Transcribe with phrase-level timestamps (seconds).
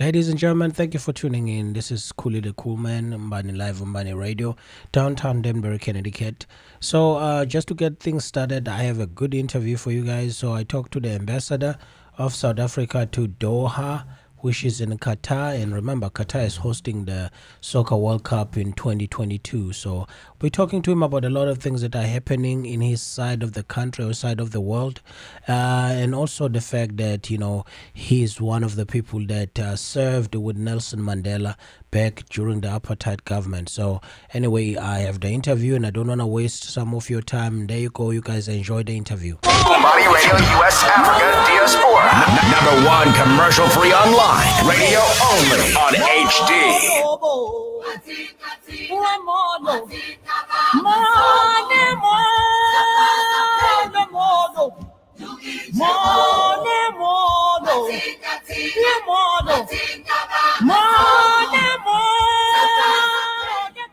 [0.00, 1.74] Ladies and gentlemen, thank you for tuning in.
[1.74, 4.56] This is Cooley the Cool Man, Mbani Live on Mbani Radio,
[4.92, 6.46] downtown Danbury, Connecticut.
[6.80, 10.38] So, uh, just to get things started, I have a good interview for you guys.
[10.38, 11.76] So, I talked to the ambassador
[12.16, 14.06] of South Africa to Doha
[14.42, 15.60] which is in Qatar.
[15.60, 19.72] And remember, Qatar is hosting the Soccer World Cup in 2022.
[19.72, 20.06] So
[20.40, 23.42] we're talking to him about a lot of things that are happening in his side
[23.42, 25.00] of the country or side of the world.
[25.48, 29.76] Uh, and also the fact that, you know, he's one of the people that uh,
[29.76, 31.56] served with Nelson Mandela
[31.90, 33.68] back during the apartheid government.
[33.68, 34.00] So
[34.32, 37.66] anyway, I have the interview and I don't want to waste some of your time.
[37.66, 38.10] There you go.
[38.10, 39.36] You guys enjoy the interview.
[39.42, 42.10] Body Radio US Africa Diaspora.
[42.14, 44.46] N- number one commercial free online.
[44.68, 47.00] Radio only on HD.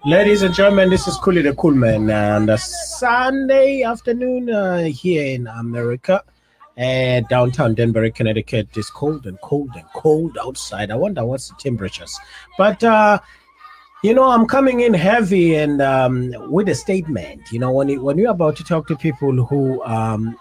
[0.06, 5.26] Ladies and gentlemen, this is Cooley the Cool Man, and a Sunday afternoon uh, here
[5.26, 6.24] in America,
[6.78, 8.68] uh, downtown Danbury, Connecticut.
[8.76, 10.92] It's cold and cold and cold outside.
[10.92, 12.20] I wonder what's the temperatures,
[12.58, 13.20] but uh,
[14.04, 17.42] you know, I'm coming in heavy and um, with a statement.
[17.52, 20.38] You know, when you, when you're about to talk to people who um,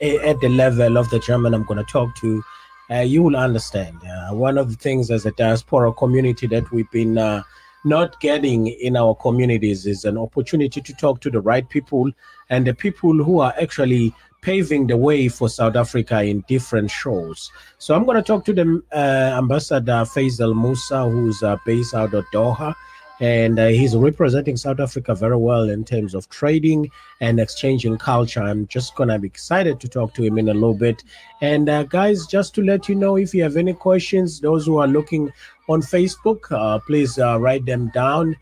[0.00, 2.42] at the level of the German I'm going to talk to,
[2.90, 3.98] uh, you will understand.
[4.04, 7.42] Uh, one of the things as a diaspora community that we've been uh,
[7.84, 12.10] not getting in our communities is an opportunity to talk to the right people
[12.50, 17.50] and the people who are actually paving the way for South Africa in different shows.
[17.78, 22.14] So I'm going to talk to the uh, Ambassador Faizel Moosa, who's uh, based out
[22.14, 22.74] of Doha
[23.20, 28.42] and uh, he's representing South Africa very well in terms of trading and exchanging culture.
[28.42, 31.02] I'm just gonna be excited to talk to him in a little bit.
[31.40, 34.78] And uh, guys, just to let you know, if you have any questions, those who
[34.78, 35.32] are looking
[35.68, 38.36] on Facebook, uh, please uh, write them down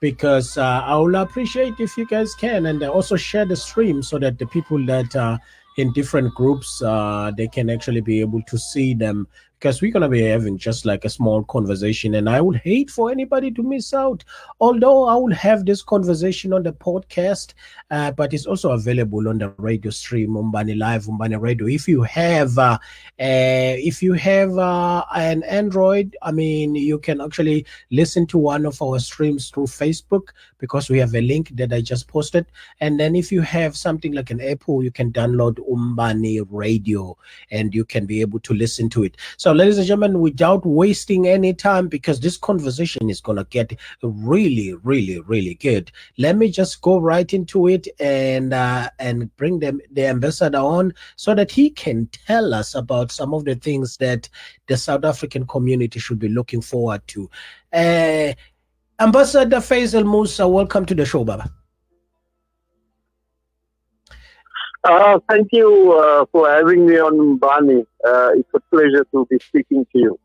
[0.00, 4.18] because uh, I will appreciate if you guys can and also share the stream so
[4.18, 5.38] that the people that are
[5.76, 9.26] in different groups uh, they can actually be able to see them
[9.58, 12.90] because we're going to be having just like a small conversation and i would hate
[12.90, 14.24] for anybody to miss out.
[14.60, 17.54] Although i will have this conversation on the podcast
[17.90, 21.66] uh, but it's also available on the radio stream umbani live umbani radio.
[21.66, 22.78] If you have uh,
[23.20, 28.66] uh, if you have uh, an android i mean you can actually listen to one
[28.66, 30.28] of our streams through facebook
[30.58, 32.46] because we have a link that i just posted.
[32.80, 37.16] And then if you have something like an apple you can download umbani radio
[37.50, 39.16] and you can be able to listen to it.
[39.36, 43.44] so so, ladies and gentlemen, without wasting any time, because this conversation is going to
[43.44, 49.30] get really, really, really good, let me just go right into it and uh, and
[49.36, 53.54] bring them the ambassador on so that he can tell us about some of the
[53.54, 54.28] things that
[54.66, 57.30] the South African community should be looking forward to.
[57.72, 58.32] Uh,
[58.98, 61.48] ambassador Faizel Moosa, welcome to the show, Baba.
[64.86, 67.84] Uh, thank you uh, for having me on Bani.
[68.06, 70.18] Uh, it's a pleasure to be speaking to you.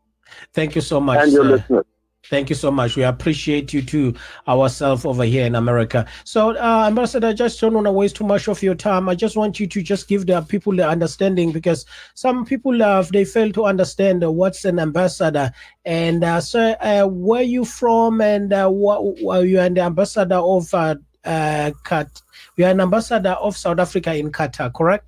[0.52, 1.24] Thank you so much.
[1.24, 1.84] And your listeners.
[2.26, 2.96] Thank you so much.
[2.96, 4.14] We appreciate you too,
[4.46, 6.06] ourselves over here in America.
[6.22, 9.08] So, uh, Ambassador, I just don't want to waste too much of your time.
[9.08, 11.84] I just want you to just give the people the understanding because
[12.14, 15.50] some people uh, they fail to understand what's an ambassador.
[15.84, 20.72] And uh, so, uh, where you from, and uh, what, well, you the ambassador of
[20.72, 20.94] uh,
[21.24, 22.21] uh, Cat.
[22.56, 25.06] You are an ambassador of South Africa in Qatar, correct?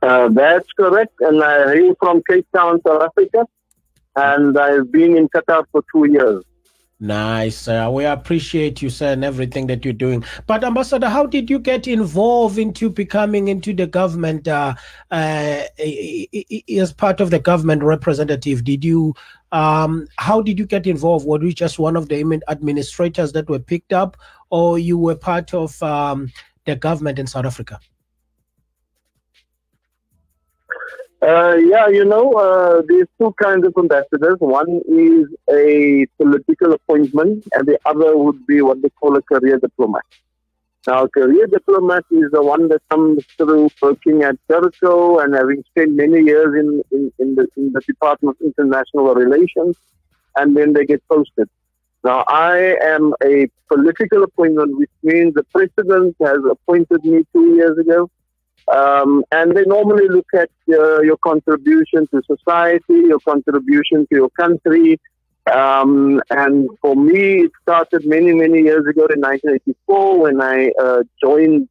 [0.00, 1.14] Uh, that's correct.
[1.20, 3.46] And I hail from Cape Town, South Africa.
[4.16, 6.44] And I've been in Qatar for two years.
[7.00, 7.66] Nice.
[7.66, 10.24] Uh, we appreciate you, sir, and everything that you're doing.
[10.46, 14.74] But, Ambassador, how did you get involved into becoming into the government uh,
[15.10, 15.62] uh,
[16.70, 18.62] as part of the government representative?
[18.62, 19.12] Did you,
[19.50, 21.26] um, how did you get involved?
[21.26, 24.16] Were you just one of the administrators that were picked up,
[24.50, 26.30] or you were part of um,
[26.64, 27.80] the government in South Africa?
[31.24, 34.36] Uh, yeah, you know, uh, there's two kinds of ambassadors.
[34.40, 39.58] One is a political appointment, and the other would be what they call a career
[39.58, 40.04] diplomat.
[40.86, 45.64] Now, a career diplomat is the one that comes through working at DIRCO and having
[45.70, 49.78] spent many years in, in, in, the, in the Department of International Relations,
[50.36, 51.48] and then they get posted.
[52.04, 57.78] Now, I am a political appointment, which means the president has appointed me two years
[57.78, 58.10] ago
[58.68, 64.30] um, and they normally look at uh, your contribution to society, your contribution to your
[64.30, 64.98] country.
[65.52, 71.02] Um, and for me, it started many, many years ago in 1984 when I uh,
[71.22, 71.68] joined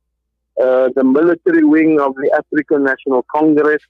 [0.62, 3.81] uh, the military wing of the African National Congress.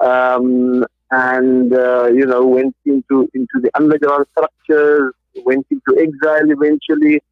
[0.00, 5.12] Um, and uh, you know went into into the underground structures,
[5.44, 7.22] went into exile eventually,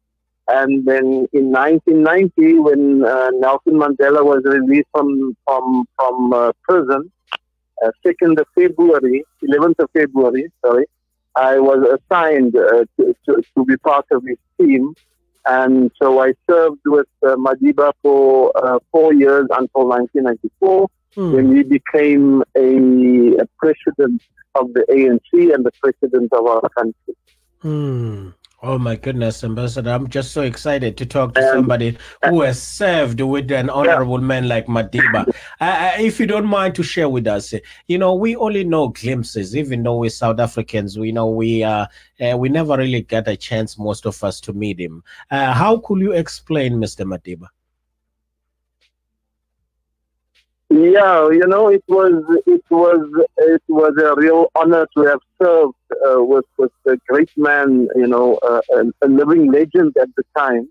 [0.47, 7.11] and then in 1990, when uh, Nelson Mandela was released from from from uh, prison,
[7.83, 10.85] uh, second of February, 11th of February, sorry,
[11.35, 14.93] I was assigned uh, to, to, to be part of his team.
[15.45, 21.33] And so I served with uh, Madiba for uh, four years until 1994 Hmm.
[21.33, 24.21] when he became a, a president
[24.55, 27.15] of the ANC and the president of our country.
[27.61, 28.29] Hmm.
[28.65, 29.89] Oh my goodness, Ambassador!
[29.89, 34.19] I'm just so excited to talk to Um, somebody who has served with an honorable
[34.19, 35.27] man like Madiba.
[35.59, 38.63] Uh, uh, if you don't mind to share with us, uh, you know, we only
[38.63, 39.53] know glimpses.
[39.53, 41.87] Even though we're South Africans, we know we uh,
[42.21, 45.03] uh we never really get a chance, most of us, to meet him.
[45.29, 47.05] Uh, how could you explain, Mr.
[47.05, 47.47] Madiba?
[50.73, 52.13] Yeah, you know, it was
[52.47, 53.01] it was
[53.37, 55.75] it was a real honor to have served
[56.09, 60.23] uh, with with a great man, you know, uh, a, a living legend at the
[60.35, 60.67] time.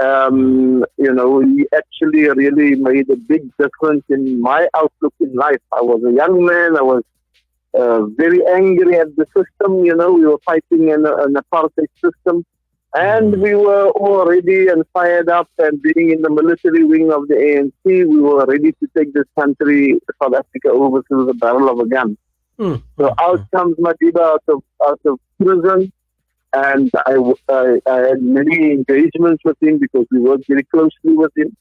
[0.00, 5.62] Um, you know, he actually really made a big difference in my outlook in life.
[5.72, 6.76] I was a young man.
[6.76, 7.02] I was
[7.74, 9.84] uh, very angry at the system.
[9.84, 12.44] You know, we were fighting an, an apartheid system.
[12.94, 17.28] And we were all ready and fired up and being in the military wing of
[17.28, 21.68] the ANC, we were ready to take this country, South Africa, over through the barrel
[21.68, 22.16] of a gun.
[22.58, 22.76] Hmm.
[22.96, 25.92] So out comes Madiba out of, out of prison.
[26.52, 27.16] And I,
[27.50, 31.54] I, I had many engagements with him because we worked very closely with him.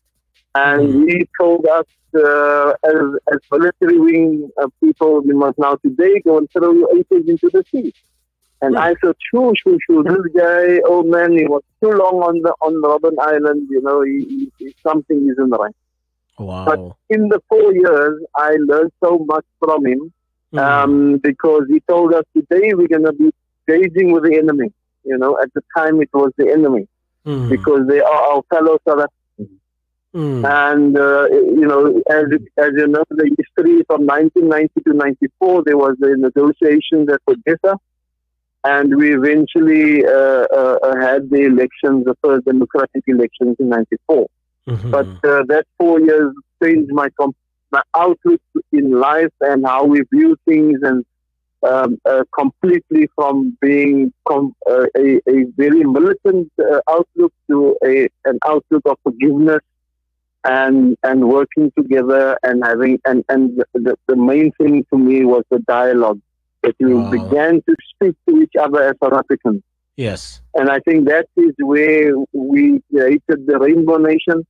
[0.53, 1.85] And he told us,
[2.15, 2.95] uh, as,
[3.33, 7.49] as military wing uh, people, we must now today go and throw your aces into
[7.51, 7.93] the sea.
[8.61, 12.41] And I thought, shoo, shoo, shoo, this guy, oh man, he was too long on
[12.41, 13.67] the on Robben Island.
[13.69, 15.75] You know, he, he, he- something isn't right.
[16.39, 16.65] Wow.
[16.65, 16.79] But
[17.15, 20.13] in the four years, I learned so much from him
[20.57, 23.31] um, because he told us today we're going to be
[23.67, 24.71] engaging with the enemy.
[25.03, 26.87] You know, at the time it was the enemy
[27.25, 27.49] Hmm.
[27.49, 29.59] because they are our fellow South Africans.
[30.13, 30.45] Hmm.
[30.45, 32.25] And, uh, you know, as,
[32.57, 37.77] as you know, the history from 1990 to 94, there was the negotiations at CODESA.
[38.65, 44.27] And we eventually uh, uh, uh, had the elections, the first democratic elections in 94.
[44.67, 44.91] Mhm.
[44.91, 47.35] But uh, that four years changed my, com-
[47.71, 48.41] my outlook
[48.71, 51.05] in life and how we view things and
[51.71, 58.07] um, uh, completely from being com- uh, a, a very militant uh, outlook to a,
[58.25, 59.61] an outlook of forgiveness
[60.43, 65.43] and and working together and having and and the, the main thing to me was
[65.49, 66.21] the dialogue
[66.65, 67.09] that we Wow.
[67.17, 69.61] began to speak to each other as South Africans.
[69.97, 70.41] yes.
[70.57, 74.45] And I think that is where we created the Rainbow Nation.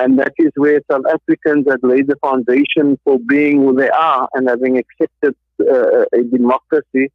[0.00, 4.28] And that is where South Africans have laid the foundation for being who they are
[4.34, 7.06] and having accepted uh, a democracy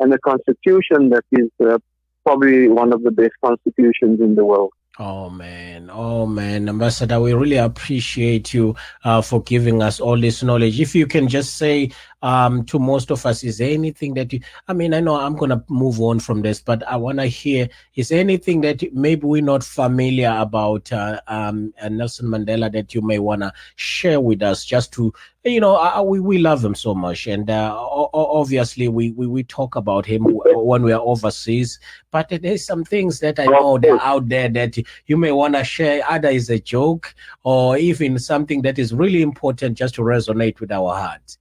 [0.00, 1.78] and a constitution that is uh,
[2.26, 4.72] probably one of the best constitutions in the world.
[5.00, 10.42] Oh man, oh man, Ambassador, we really appreciate you uh, for giving us all this
[10.42, 10.80] knowledge.
[10.80, 11.90] If you can just say
[12.22, 14.40] um, to most of us, is there anything that you?
[14.66, 17.68] I mean, I know I'm gonna move on from this, but I want to hear:
[17.94, 22.94] is there anything that maybe we're not familiar about uh, um, uh, Nelson Mandela that
[22.94, 25.12] you may wanna share with us, just to
[25.44, 29.44] you know, uh, we we love him so much, and uh, obviously we, we we
[29.44, 31.78] talk about him when we are overseas.
[32.10, 35.64] But there's some things that I know that out there that you may want to
[35.64, 40.60] share, either as a joke or even something that is really important just to resonate
[40.60, 41.38] with our hearts.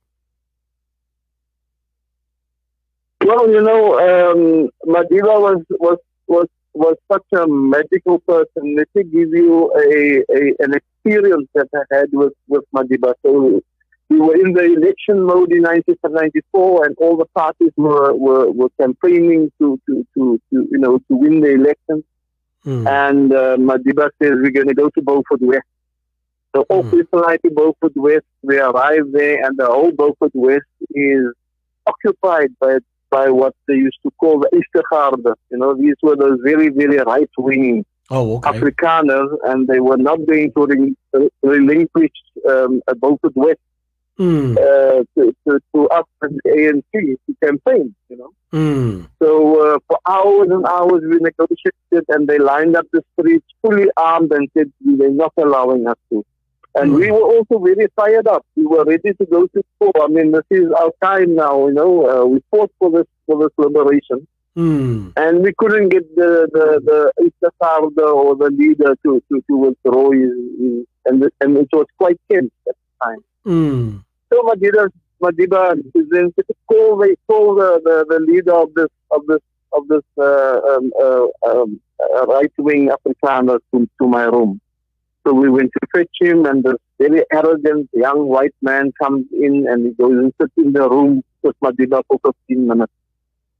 [3.27, 8.75] Well, you know, um, Madiba was, was, was, was such a magical person.
[8.77, 13.15] Let me give you a, a an experience that I had with, with Madiba.
[13.24, 13.62] So
[14.10, 18.69] we were in the election mode in 1994 and all the parties were, were, were
[18.79, 22.05] campaigning to, to, to, to, you know, to win the election.
[22.63, 22.88] Hmm.
[22.88, 25.67] And uh, Madiba says, we're going to go to Beaufort West.
[26.55, 26.91] So all Mm.
[26.91, 31.25] people like to Beaufort West, we arrive there and the whole Beaufort West is
[31.86, 32.77] occupied by
[33.10, 35.34] by what they used to call the Ystergarde.
[35.52, 38.52] You know, these were those very, very right-wing Oh, okay.
[38.52, 42.12] Afrikaners, and they were not going to re- relinquish
[42.50, 43.60] um, a Beaufort West
[44.18, 44.58] Hmm.
[44.58, 48.32] uh, to, to, to us and the ANC to campaign, you know.
[48.52, 49.04] Hmm.
[49.22, 53.86] So uh, for hours and hours we negotiated and they lined up the streets fully
[53.96, 56.26] armed and said they're not allowing us to.
[56.81, 58.46] And we were also very fired up.
[58.55, 59.91] We were ready to go to war.
[60.01, 62.10] I mean, this is our time now, you know.
[62.10, 64.27] Uh, we fought for this for this liberation.
[64.55, 65.10] Hmm.
[65.15, 70.12] And we couldn't get the the the Istafarda or the leader to to, to withdraw
[70.12, 73.24] his, his and the, and it was quite tense at the time.
[73.43, 73.98] Hmm.
[74.31, 74.89] So Madira
[75.22, 75.81] Madiba
[76.12, 76.34] then
[76.67, 79.39] call they call the, the, the leader of this of this
[79.74, 81.79] of this uh, um, uh, um,
[82.15, 84.60] uh, right wing Afrikaner to, to my room.
[85.27, 89.67] So we went to fetch him, and this very arrogant young white man comes in
[89.67, 92.17] and he goes and sits in the room with Madiba for
[92.48, 92.93] 15 minutes.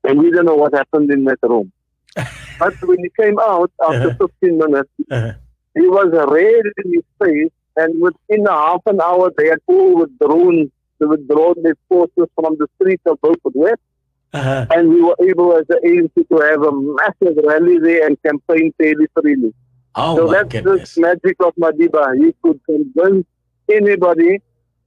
[0.06, 1.74] And we don't know what happened in that room.
[2.16, 4.28] but when he came out after Uh-huh.
[4.42, 5.34] 15 minutes, Uh-huh.
[5.76, 9.94] he was red in his face, and within a half an hour, they had all
[9.98, 13.82] withdrawn, they withdrawn their forces from the streets of Beaufort West,
[14.34, 14.66] Uh-huh.
[14.72, 16.72] and we were able as the ANC to have a
[17.02, 19.54] massive rally there and campaign fairly freely.
[20.00, 20.96] Oh so my that's goodness.
[20.96, 22.04] the magic of Madiba.
[22.24, 23.26] He could convince
[23.70, 24.40] anybody,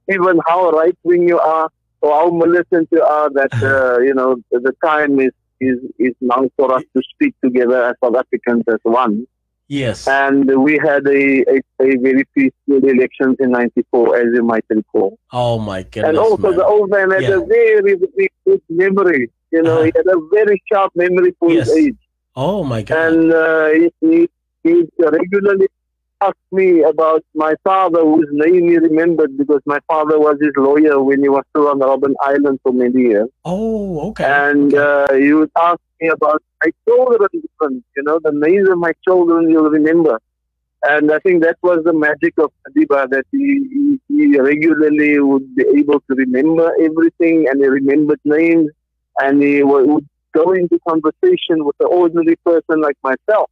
[0.09, 1.69] even how right wing you are
[2.01, 6.49] or how militant you are, that uh, you know the time is, is is now
[6.57, 9.27] for us to speak together as South Africans as one.
[9.67, 10.05] Yes.
[10.05, 15.17] And we had a, a, a very peaceful elections in '94, as you might recall.
[15.31, 16.09] Oh my goodness.
[16.09, 16.57] and also man.
[16.57, 17.37] the old man had Yeah.
[17.37, 19.31] a very, very good memory.
[19.51, 19.83] You know, Uh-huh.
[19.83, 21.67] he had a very sharp memory for Yes.
[21.69, 21.95] his age.
[22.35, 22.97] oh my God.
[23.13, 24.29] And uh, he, he,
[24.63, 25.67] he regularly
[26.21, 31.01] asked me about my father, whose name he remembered because my father was his lawyer
[31.01, 33.29] when he was still on Robben Island for many years.
[33.45, 34.25] oh, okay.
[34.25, 35.13] And okay.
[35.13, 39.49] uh, he would ask me about my children, you know, the names of my children
[39.49, 40.19] you'll remember.
[40.83, 43.37] And I think that was the magic of Madiba, that he,
[43.71, 48.71] he, he regularly would be able to remember everything and he remembered names
[49.19, 53.49] and he would would go into conversation with an ordinary person like myself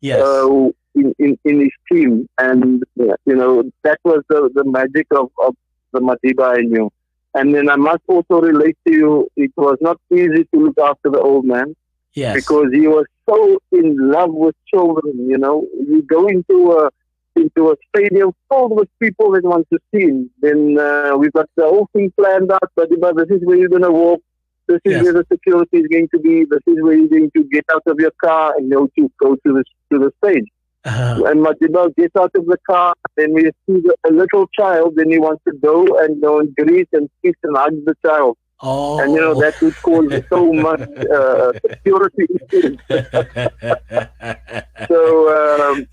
[0.00, 0.20] yes.
[0.20, 2.28] uh, in, in, in his team.
[2.38, 5.56] And, you know, that was the, the magic of, of
[5.92, 6.90] the Madiba I knew.
[7.34, 11.10] And then I must also relate to you, it was not easy to look after
[11.10, 11.76] the old man
[12.14, 12.34] yes.
[12.34, 15.66] because he was so in love with children, you know.
[15.78, 16.90] You go into a
[17.36, 20.30] into a stadium filled with people that want to see him.
[20.40, 23.68] Then uh, we've got the whole thing planned out, but, but this is where you're
[23.68, 24.20] going to walk.
[24.70, 25.02] This is Yes.
[25.02, 26.44] where the security is going to be.
[26.44, 29.34] This is where you're going to get out of your car and go to go
[29.34, 30.48] to the to the stage.
[30.84, 31.24] Uh-huh.
[31.26, 35.10] And Madiba gets out of the car, then we see the, a little child, then
[35.10, 38.38] he wants to go and go and greet and kiss and hug the child.
[38.62, 39.00] Oh.
[39.00, 42.78] And you know that would cause so much uh, security issues.
[44.88, 45.86] So um,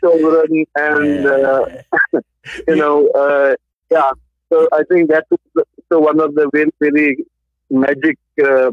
[0.00, 1.66] children, and uh,
[2.68, 3.54] you know, uh,
[3.90, 4.10] yeah.
[4.50, 5.28] So I think that's
[5.90, 7.24] so one of the very very
[7.70, 8.70] magic uh,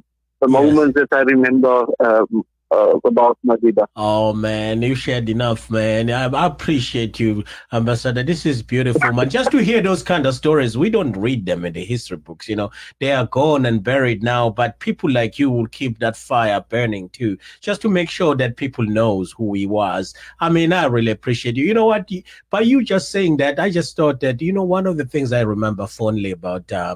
[0.47, 3.85] moments that I remember um, uh, about Madiba.
[3.95, 6.09] Oh man, you shared enough, man.
[6.09, 8.23] I, I appreciate you, Ambassador.
[8.23, 9.29] This is beautiful, man.
[9.29, 12.49] Just to hear those kind of stories, we don't read them in the history books.
[12.49, 14.49] You know, they are gone and buried now.
[14.49, 18.57] But people like you will keep that fire burning too, just to make sure that
[18.57, 20.13] people knows who he was.
[20.39, 21.65] I mean, I really appreciate you.
[21.65, 22.09] You know what?
[22.49, 25.31] By you just saying that, I just thought that you know one of the things
[25.31, 26.71] I remember fondly about.
[26.71, 26.95] Uh,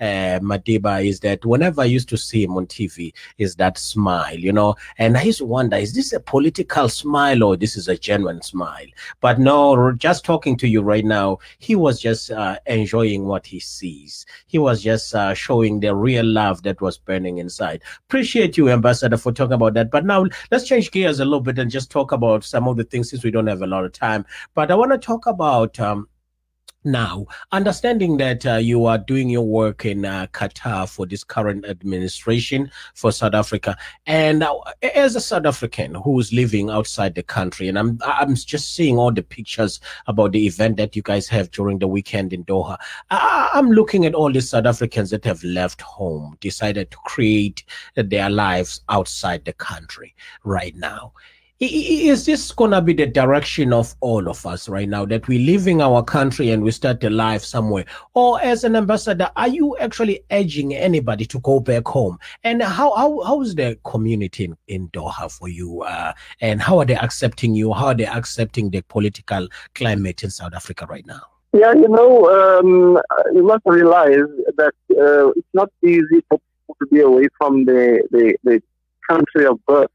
[0.00, 4.36] uh, Madiba is that whenever I used to see him on TV, is that smile,
[4.38, 7.88] you know, and I used to wonder, is this a political smile or this is
[7.88, 8.86] a genuine smile?
[9.20, 13.60] But no, just talking to you right now, he was just uh, enjoying what he
[13.60, 14.26] sees.
[14.46, 17.82] He was just uh, showing the real love that was burning inside.
[18.08, 19.90] Appreciate you, Ambassador, for talking about that.
[19.90, 22.84] But now let's change gears a little bit and just talk about some of the
[22.84, 24.26] things since we don't have a lot of time.
[24.54, 25.78] But I want to talk about.
[25.80, 26.08] Um,
[26.86, 31.66] now, understanding that uh, you are doing your work in uh, Qatar for this current
[31.66, 33.76] administration for South Africa,
[34.06, 34.56] and uh,
[34.94, 39.12] as a South African who's living outside the country, and I'm I'm just seeing all
[39.12, 42.78] the pictures about the event that you guys have during the weekend in Doha.
[43.10, 47.64] I, I'm looking at all the South Africans that have left home, decided to create
[47.96, 50.14] their lives outside the country
[50.44, 51.12] right now.
[51.58, 55.80] Is this gonna be the direction of all of us right now that we're leaving
[55.80, 57.86] our country and we start a life somewhere?
[58.12, 62.18] Or as an ambassador, are you actually urging anybody to go back home?
[62.44, 65.80] And how how how is the community in, in Doha for you?
[65.80, 67.72] Uh, and how are they accepting you?
[67.72, 71.22] How are they accepting the political climate in South Africa right now?
[71.54, 73.00] Yeah, you know, um,
[73.32, 78.06] you must realize that uh, it's not easy for people to be away from the,
[78.10, 78.62] the, the
[79.08, 79.88] country of birth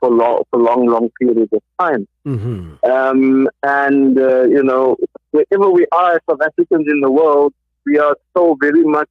[0.00, 2.06] for long, for long, long periods of time.
[2.26, 2.90] Mm-hmm.
[2.90, 4.96] Um, and, uh, you know,
[5.30, 7.52] wherever we are as South Africans in the world,
[7.86, 9.08] we are so very much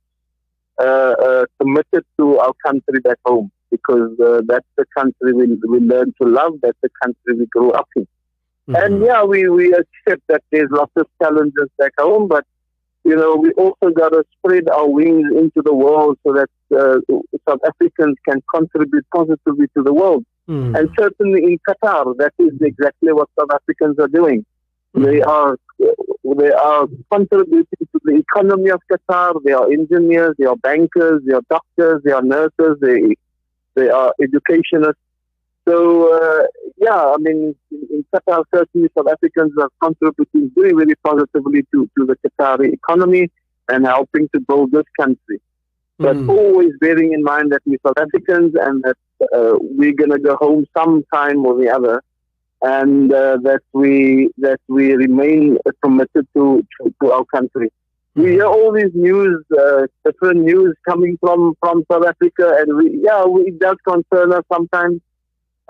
[0.79, 5.79] uh, uh, committed to our country back home because uh, that's the country we, we
[5.79, 8.07] learn to love, that's the country we grew up in.
[8.67, 9.05] And Mm-hmm.
[9.05, 12.45] yeah, we, we accept that there's lots of challenges back home, but
[13.03, 16.99] you know, we also got to spread our wings into the world so that uh,
[17.47, 20.25] South Africans can contribute positively to the world.
[20.47, 20.77] Mhm.
[20.77, 24.45] And certainly in Qatar, that is exactly what South Africans are doing.
[24.93, 29.41] They are they are contributing to the economy of Qatar.
[29.43, 33.15] They are engineers, they are bankers, they are doctors, they are nurses, they,
[33.75, 35.01] they are educationists.
[35.67, 36.47] So, uh,
[36.77, 42.05] yeah, I mean, in Qatar, certainly South Africans are contributing very, very positively to, to
[42.05, 43.31] the Qatari economy
[43.69, 45.41] and helping to build this country.
[45.97, 46.29] But mm.
[46.29, 48.97] always bearing in mind that we're South Africans and that
[49.35, 52.01] uh, we're going to go home sometime or the other
[52.63, 57.69] and uh, that we that we remain committed to, to, to our country.
[58.15, 63.01] We hear all these news, uh, different news coming from, from South Africa, and we,
[63.03, 65.01] yeah, we, it does concern us sometimes.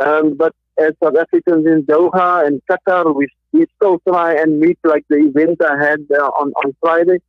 [0.04, 4.78] Um, but as South Africans in Doha and Qatar, we, we still try and meet
[4.84, 7.20] like the event I had uh, on, on Friday,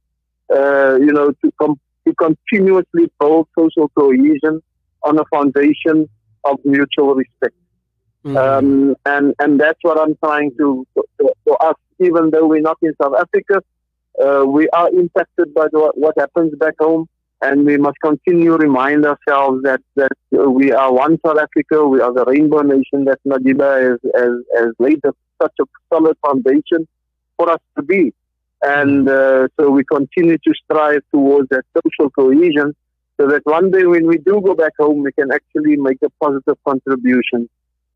[0.53, 1.79] uh, you know, to, com-
[2.09, 4.63] to continuously build social cohesion
[5.05, 6.09] on a foundation
[6.45, 7.55] of mutual respect.
[8.25, 8.37] Mm-hmm.
[8.37, 11.05] Um, and, and that's what I'm trying to, for,
[11.45, 13.63] for us, even though we're not in South Africa,
[14.25, 17.09] uh, we are impacted by the, what happens back home.
[17.43, 22.01] And we must continue to remind ourselves that, that we are one South Africa, we
[22.01, 26.89] are the rainbow nation that Madiba has, has, has laid a, such a solid foundation
[27.37, 28.15] for us to be.
[28.63, 32.75] And uh, so we continue to strive towards that social cohesion
[33.21, 36.11] so that one day when we do go back home, we can actually make a
[36.23, 37.49] positive contribution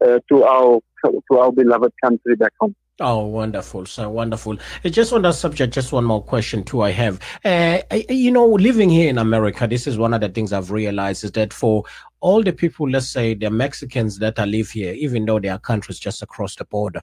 [0.05, 2.75] uh, to our to our beloved country back home.
[3.01, 4.59] Oh, wonderful, so wonderful.
[4.85, 6.83] Uh, just on that subject, just one more question too.
[6.83, 7.79] I have, uh,
[8.11, 11.31] you know, living here in America, this is one of the things I've realized is
[11.33, 11.85] that for
[12.21, 15.99] all the people, let's say the Mexicans that are live here, even though their countries
[15.99, 17.01] just across the border,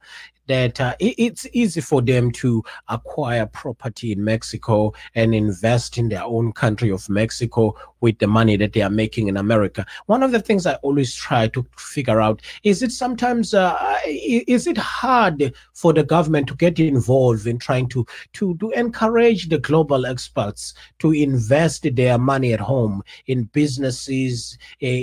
[0.48, 6.10] that uh, it, it's easy for them to acquire property in Mexico and invest in
[6.10, 9.86] their own country of Mexico with the money that they are making in America.
[10.06, 14.68] One of the things I always try to figure out is it sometimes uh, is
[14.68, 19.58] it hard for the government to get involved in trying to to to encourage the
[19.58, 24.58] global experts to invest their money at home in businesses,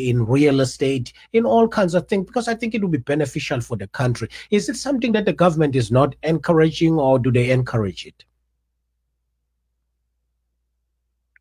[0.08, 3.60] in real estate, in all kinds of things because I think it would be beneficial
[3.60, 4.28] for the country.
[4.50, 8.24] Is it something that the government is not encouraging, or do they encourage it?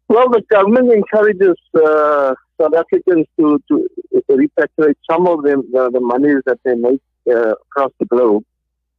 [0.08, 3.89] Well, the government encourages uh, South Africans to, to
[4.30, 8.43] repatriate some of the, the monies that they make uh, across the globe.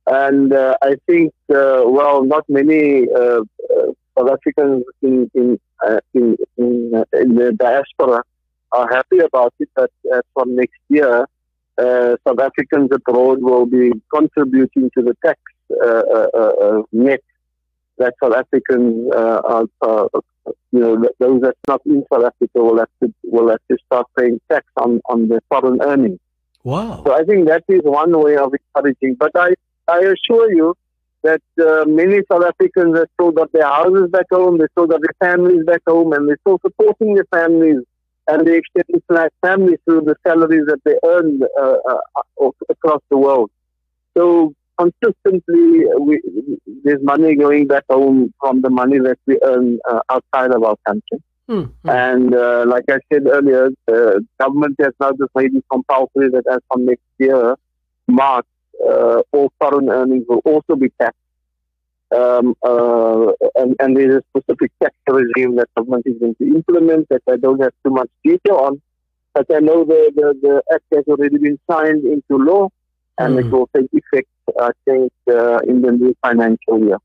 [0.06, 3.42] And uh, I think, uh, well, not many uh, uh,
[4.16, 5.60] South Africans in in,
[6.14, 8.22] in, in, in the diaspora
[8.72, 9.68] are happy about it.
[9.74, 9.90] But
[10.34, 11.26] from next year,
[11.78, 15.40] uh, South Africans abroad will be contributing to the tax
[15.82, 17.22] uh, uh, uh, uh net
[17.98, 19.66] that South Africans are,
[20.72, 24.06] you know, those that's not in South Africa will have to will have to start
[24.18, 26.18] paying tax on on their foreign earnings.
[26.64, 27.02] Wow!
[27.06, 29.14] So I think that is one way of encouraging.
[29.14, 29.54] But I
[29.88, 30.76] I assure you
[31.22, 35.00] that uh, many South Africans have still got their houses back home, they still got
[35.00, 37.82] their families back home, and they're still supporting their families
[38.28, 42.50] and they extend it to their families through the salaries that they earn uh, uh,
[42.68, 43.50] across the world.
[44.16, 46.20] So consistently, we,
[46.84, 50.76] there's money going back home from the money that we earn uh, outside of our
[50.86, 51.22] country.
[51.48, 51.88] Mm-hmm.
[51.88, 56.44] And uh, like I said earlier, the government has now just made it compulsory that
[56.50, 57.56] as from next year,
[58.08, 58.46] March,
[58.86, 61.18] uh, all foreign earnings will also be taxed
[62.14, 67.08] um, uh, and, and there's a specific tax regime that government is going to implement
[67.08, 68.82] that I don't have too much detail on.
[69.34, 72.68] But I know the, the, the act has already been signed into law
[73.18, 73.40] and mm.
[73.40, 73.50] it hmm.
[73.50, 74.28] will take effect,
[74.60, 76.98] I think, uh, in the new financial year.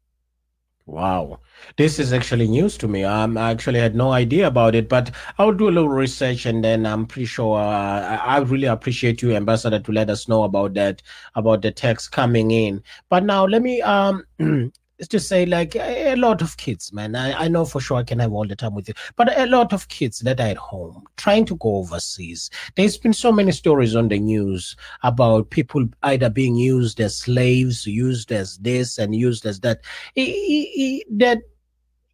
[0.85, 1.39] Wow.
[1.75, 3.03] This is actually news to me.
[3.03, 6.63] Um, I actually had no idea about it, but I'll do a little research and
[6.63, 10.43] then I'm pretty sure uh, I, I really appreciate you, Ambassador, to let us know
[10.43, 11.01] about that,
[11.35, 12.81] about the tax coming in.
[13.09, 14.23] But now let me um
[14.99, 18.03] is to say like a, lot of kids man I, I know for sure i
[18.03, 20.57] can have all the time with you but a lot of kids that are at
[20.57, 25.85] home trying to go overseas there's been so many stories on the news about people
[26.03, 29.81] either being used as slaves used as this and used as that.
[30.15, 31.41] That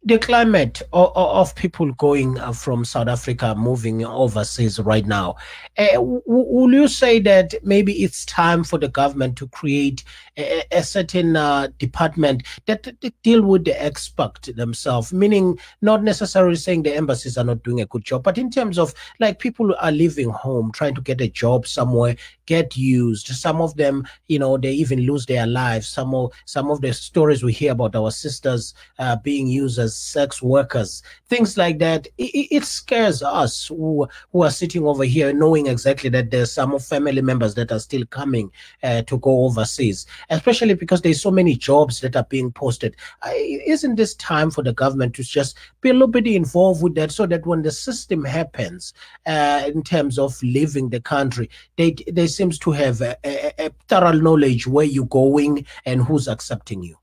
[0.06, 5.36] the climate of, of, people going uh, from South Africa moving overseas right now,
[5.78, 10.04] uh, will you say that maybe it's time for the government to create
[10.36, 15.12] a, a certain uh, department that, that, deal with the expert themselves?
[15.12, 18.78] Meaning, not necessarily saying the embassies are not doing a good job, but in terms
[18.78, 22.14] of like people are leaving home, trying to get a job somewhere,
[22.44, 23.28] get used.
[23.28, 25.88] Some of them, you know, they even lose their lives.
[25.88, 29.93] Some of some of the stories we hear about our sisters uh, being used as
[29.94, 32.06] sex workers, things like that.
[32.18, 36.78] It, it scares us who, who are sitting over here knowing exactly that there's some
[36.78, 38.50] family members that are still coming
[38.82, 42.96] uh, to go overseas, especially because there's so many jobs that are being posted.
[43.34, 47.12] Isn't this time for the government to just be a little bit involved with that
[47.12, 48.92] so that when the system happens
[49.26, 53.70] uh, in terms of leaving the country, they, they seems to have a, a, a
[53.88, 56.96] thorough knowledge where you're going and who's accepting you?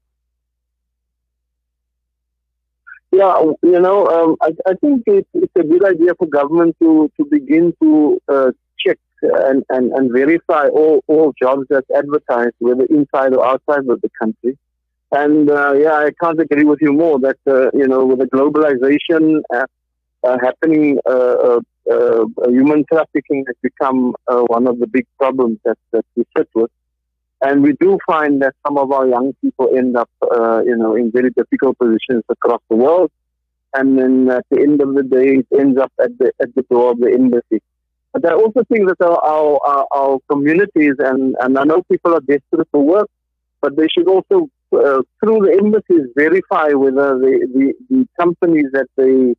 [3.12, 7.12] Yeah, you know, um, I, I, think it's, it's, a good idea for government to,
[7.18, 12.86] to begin to uh, check and, and, and verify all, all jobs that's advertised, whether
[12.86, 14.58] inside or outside of the country.
[15.12, 18.28] And uh, yeah, I can't agree with you more that, uh, you know, with the
[18.28, 19.66] globalization uh,
[20.24, 21.60] uh, happening, uh,
[22.48, 26.72] human trafficking has become one of the big problems that, that we sit with.
[27.42, 30.96] And we do find that some of our young people end up, uh, you know,
[30.96, 33.12] in very difficult positions across the world.
[33.74, 36.62] And then at the end of the day, it ends up at the, at the
[36.64, 37.62] door of the embassy.
[38.14, 42.20] But I also think that our, our, our communities, and, and I know people are
[42.20, 43.10] desperate for work,
[43.62, 48.88] but they should also, uh, through the embassies, verify whether the, the, the companies that
[48.98, 49.34] they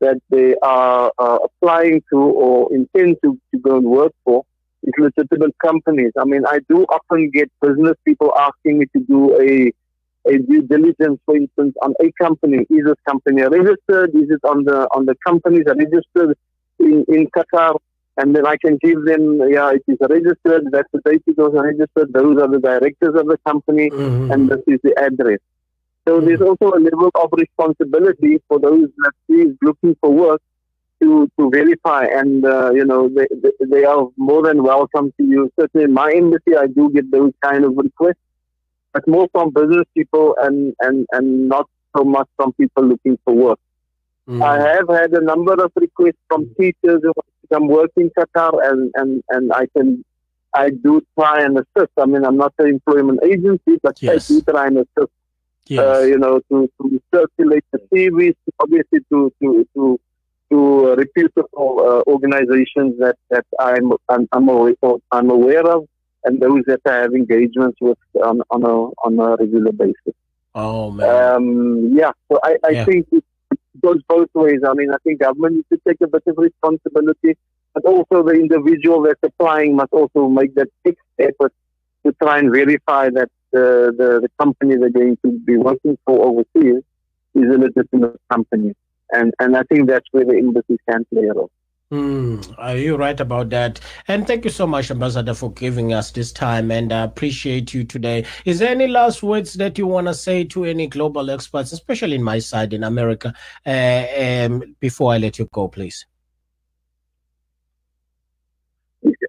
[0.00, 4.44] that they are uh, applying to or intend to, to go and work for
[4.82, 6.12] is legitimate companies.
[6.18, 9.72] I mean, I do often get business people asking me to do a
[10.24, 12.58] a due diligence, for instance, on a company.
[12.70, 14.10] Is this company registered?
[14.14, 16.36] Is it on the on the companies registered
[16.78, 17.76] in, in Qatar?
[18.18, 20.68] And then I can give them, yeah, it is registered.
[20.70, 22.12] That's the date it was registered.
[22.12, 24.30] Those are the directors of the company, mm-hmm.
[24.30, 25.38] and this is the address.
[26.06, 26.26] So mm-hmm.
[26.26, 30.42] there's also a level of responsibility for those that is looking for work
[31.02, 33.26] to, to verify, and uh, you know they,
[33.60, 35.50] they are more than welcome to you.
[35.58, 38.24] Certainly, in my embassy, I do get those kind of requests,
[38.92, 43.34] but more from business people and and and not so much from people looking for
[43.34, 43.58] work.
[44.28, 44.42] Mm.
[44.42, 48.10] I have had a number of requests from teachers who want to come work in
[48.10, 50.04] Qatar, and and and I can.
[50.54, 51.92] I do try and assist.
[51.96, 54.30] I mean, I'm not an employment agency, but yes.
[54.30, 55.12] I do try and assist.
[55.66, 55.80] Yes.
[55.80, 59.98] Uh, you know, to, to circulate the CVs, obviously to to to
[60.52, 62.02] to reputable uh,
[62.32, 64.74] organizations that, that I'm, I'm, I'm, aware,
[65.10, 65.86] I'm aware of
[66.24, 70.14] and those that I have engagements with on, on, a, on a regular basis.
[70.54, 71.34] Oh, man.
[71.34, 72.84] Um, yeah, so I, I yeah.
[72.84, 73.24] think it
[73.82, 74.60] goes both ways.
[74.66, 77.36] I mean, I think government needs to take a bit of responsibility,
[77.74, 81.52] but also the individual that's applying must also make that fixed effort
[82.06, 86.24] to try and verify that the, the, the company they're going to be working for
[86.24, 86.82] overseas
[87.34, 88.74] is a legitimate company
[89.12, 91.50] and and I think that's where the embassy can play a role.
[91.92, 93.78] Mm, are you right about that?
[94.08, 97.84] And thank you so much, Ambassador, for giving us this time, and I appreciate you
[97.84, 98.24] today.
[98.46, 102.14] Is there any last words that you want to say to any global experts, especially
[102.14, 103.34] in my side in America,
[103.66, 106.06] uh, um, before I let you go, please?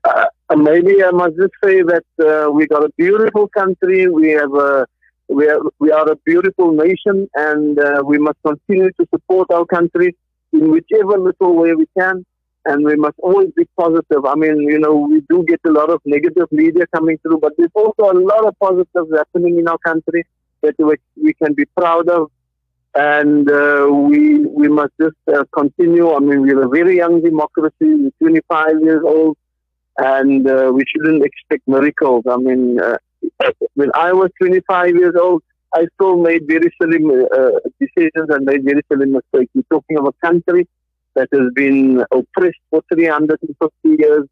[0.05, 4.07] Uh, maybe I must just say that uh, we got a beautiful country.
[4.07, 4.87] We have a
[5.27, 9.65] we are, we are a beautiful nation and uh, we must continue to support our
[9.65, 10.15] country
[10.53, 12.23] in whichever little way we can.
[12.65, 14.25] And we must always be positive.
[14.25, 17.53] I mean, you know, we do get a lot of negative media coming through, but
[17.57, 20.25] there's also a lot of positives happening in our country
[20.61, 22.31] that we, can be proud of.
[22.95, 26.13] And uh, we we must just uh, continue.
[26.13, 27.73] I mean, we're a very young democracy.
[27.81, 29.35] We're 25 years old,
[29.97, 32.23] and uh, we shouldn't expect miracles.
[32.29, 32.97] I mean, uh,
[33.73, 35.41] when I was 25 years old,
[35.75, 39.51] I still made very silly uh, decisions and made very silly mistakes.
[39.55, 40.67] We're talking of a country
[41.15, 44.27] that has been oppressed for 350 years,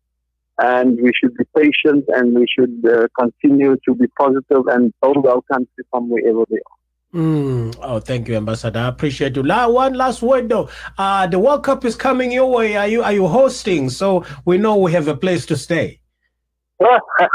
[0.59, 5.25] and we should be patient and we should uh, continue to be positive and build
[5.25, 6.77] our country from wherever we are.
[7.13, 7.75] Mm.
[7.81, 8.79] Oh, thank you, Ambassador.
[8.79, 9.43] I appreciate you.
[9.43, 10.69] La, one last word though.
[10.97, 12.77] Uh, the World Cup is coming your way.
[12.77, 13.89] Are you are you hosting?
[13.89, 15.99] So we know we have a place to stay.
[16.79, 17.27] I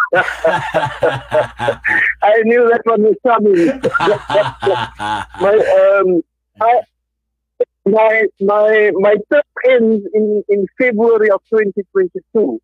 [2.45, 3.83] knew that one was coming.
[5.41, 5.55] my,
[6.01, 6.23] um,
[6.61, 6.81] I,
[7.87, 12.61] my my my term ends in, in February of 2022.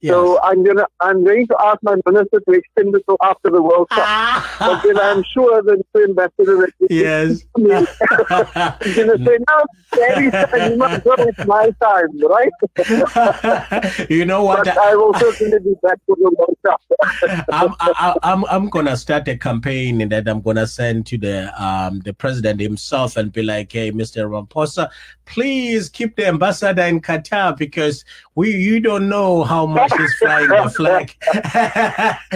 [0.00, 0.12] Yes.
[0.12, 3.62] So I'm gonna I'm going to ask my minister to extend it till after the
[3.62, 4.04] World Cup.
[4.06, 4.56] Ah.
[4.58, 7.30] but then I'm sure the ambassador that yes.
[7.30, 14.06] is gonna say, No, Daddy son, you must go it's my time, right?
[14.10, 14.64] you know what?
[14.64, 16.82] But I will certainly be back for the World Cup.
[17.50, 22.00] I'm, I, I'm I'm gonna start a campaign that I'm gonna send to the um
[22.00, 24.28] the president himself and be like, Hey, Mr.
[24.28, 24.90] Ramaphosa,
[25.26, 30.48] please keep the ambassador in Qatar because we you don't know how much he's flying
[30.48, 31.14] the flag.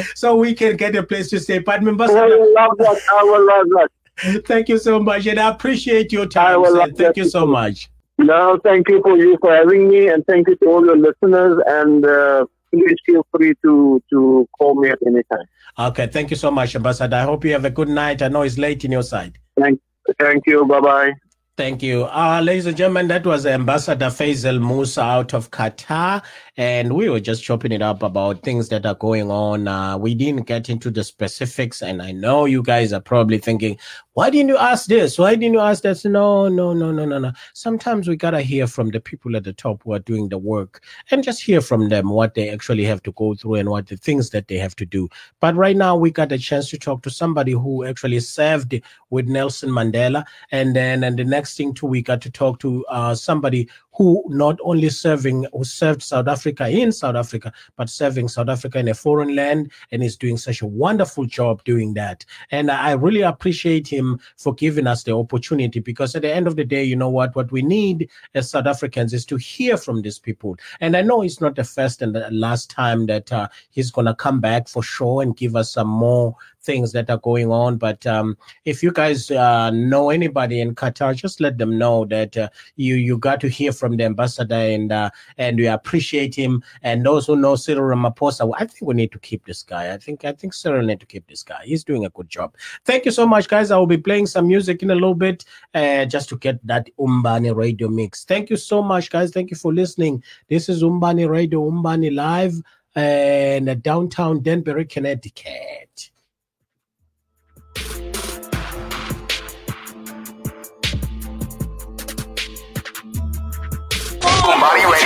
[0.15, 1.59] so we can get a place to stay.
[1.59, 3.01] But ambassador, I will love that.
[3.13, 4.47] I will love that.
[4.47, 6.65] Thank you so much, and I appreciate your time.
[6.95, 7.89] Thank you so much.
[8.19, 11.63] No, thank you for you for having me, and thank you to all your listeners.
[11.67, 15.47] And uh, please feel free to to call me at any time.
[15.79, 17.15] Okay, thank you so much, Ambassador.
[17.15, 18.21] I hope you have a good night.
[18.21, 19.39] I know it's late in your side.
[19.61, 19.81] Thank,
[20.19, 20.67] thank you.
[20.67, 21.13] Bye bye.
[21.59, 22.05] Thank you.
[22.05, 26.23] Uh, ladies and gentlemen, that was Ambassador Faizel Moosa out of Qatar.
[26.57, 29.67] And we were just chopping it up about things that are going on.
[29.67, 31.83] Uh, we didn't get into the specifics.
[31.83, 33.77] And I know you guys are probably thinking,
[34.19, 35.17] why didn't you ask this?
[35.17, 36.05] Why didn't you ask that?
[36.05, 37.31] No, no, no, no, no, no.
[37.53, 40.39] Sometimes we got to hear from the people at the top who are doing the
[40.39, 43.87] work and just hear from them what they actually have to go through and what
[43.87, 45.09] the things that they have to do.
[45.39, 48.75] But right now, we got a chance to talk to somebody who actually served
[49.11, 50.25] with Nelson Mandela.
[50.51, 54.23] And then, and the next thing too, we got to talk to uh, somebody who
[54.29, 58.87] not only serving who served South Africa in South Africa, but serving South Africa in
[58.87, 62.25] a foreign land, and is doing such a wonderful job doing that.
[62.53, 66.55] And I really appreciate him for giving us the opportunity because at the end of
[66.55, 67.35] the day, you know what?
[67.35, 70.57] What we need as South Africans is to hear from these people.
[70.81, 74.15] And I know it's not the first and the last time that uh, he's gonna
[74.15, 76.37] come back for sure and give us some more
[76.69, 77.79] things that are going on.
[77.79, 82.37] But um, if you guys uh, know anybody in Qatar, just let them know that
[82.37, 86.63] uh, you you got to hear from the ambassador and uh, and we appreciate him.
[86.83, 89.93] And who know Cyril Ramaphosa, I think we need to keep this guy.
[89.93, 91.63] I think I think Cyril need to keep this guy.
[91.65, 92.55] He's doing a good job.
[92.85, 93.71] Thank you so much, guys.
[93.71, 96.89] I will be playing some music in a little bit uh, just to get that
[96.99, 98.25] Umbani radio mix.
[98.25, 99.31] Thank you so much, guys.
[99.31, 100.23] Thank you for listening.
[100.49, 102.55] This is Umbani Radio, Umbani Live
[102.97, 106.11] in downtown Danbury, Connecticut.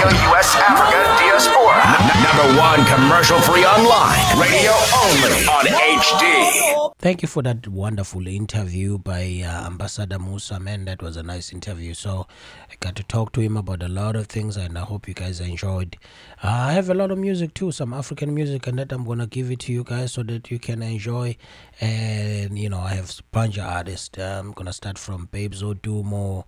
[0.03, 1.79] Radio US Africa Diaspora.
[2.25, 4.19] Number one commercial free online.
[4.37, 6.93] Radio only on HD.
[6.99, 10.61] Thank you for that wonderful interview by uh, Ambassador Moosa.
[10.61, 11.95] Man, that was a nice interview.
[11.95, 12.27] So
[12.69, 15.15] I got to talk to him about a lot of things, and I hope you
[15.15, 15.97] guys enjoyed.
[16.43, 19.29] Uh, I have a lot of music too, some African music, and that I'm gonna
[19.29, 21.37] give it to you guys so that you can enjoy.
[21.81, 24.19] And you know, I have a bunch of artists.
[24.19, 26.41] I'm gonna start from Babes Wodumo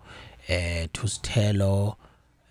[0.48, 1.96] uh, to Stelo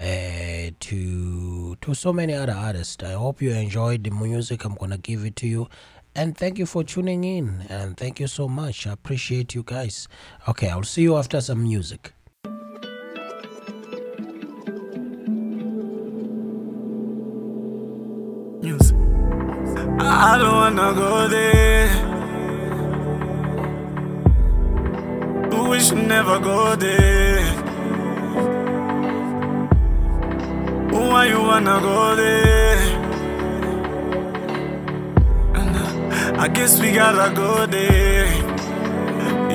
[0.04, 3.02] uh, to to so many other artists.
[3.04, 4.66] I hope you enjoyed the music.
[4.66, 5.70] I'm gonna give it to you,
[6.14, 7.66] and thank you for tuning in.
[7.70, 8.86] And thank you so much.
[8.86, 10.08] I appreciate you guys.
[10.48, 12.14] Okay, I'll see you after some music.
[18.62, 18.98] Music.
[20.00, 22.14] I don't wanna go there.
[25.84, 27.43] Should never go there.
[30.94, 32.78] Why you wanna go there?
[36.44, 38.28] I guess we gotta go there.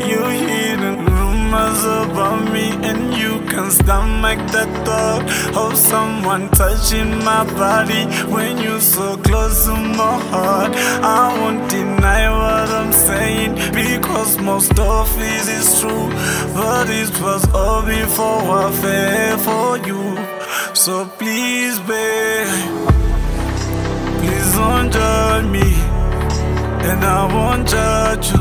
[0.09, 5.22] You hearing rumors about me, and you can't stomach the thought
[5.55, 10.72] of someone touching my body when you're so close to my heart.
[11.03, 16.09] I won't deny what I'm saying because most of it is true,
[16.55, 20.38] but it was all before I fell for you.
[20.74, 22.46] So please, babe,
[24.18, 25.74] please don't judge me,
[26.88, 28.38] and I won't judge you.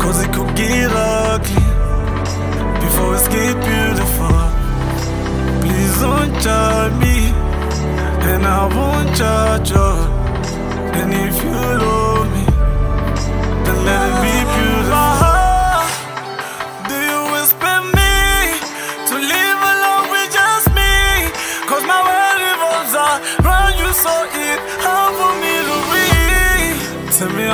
[0.00, 1.62] Cause it could get ugly
[2.80, 4.40] before it get beautiful.
[5.60, 7.16] Please don't judge me,
[8.30, 9.90] and I won't judge you.
[10.98, 12.44] And if you love me,
[13.64, 14.77] then let it be beautiful.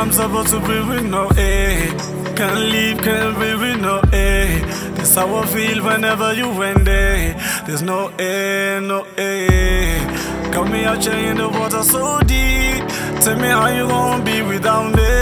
[0.04, 1.88] I'm supposed to be with no air.
[2.36, 4.60] Can't leave, can't be with no air.
[4.96, 7.32] That's how I feel whenever you went there.
[7.66, 10.52] There's no air, no air.
[10.52, 12.84] Got me out here in the water so deep.
[13.22, 15.14] Tell me how you gonna be without me.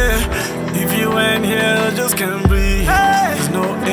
[0.83, 2.85] If you ain't here, I just can't breathe.
[2.85, 3.92] There's no air,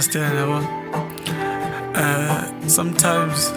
[0.00, 0.58] understand yabo
[1.94, 3.52] uh sometimes